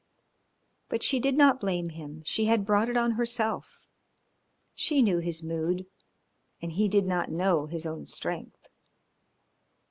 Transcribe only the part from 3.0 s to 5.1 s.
herself; she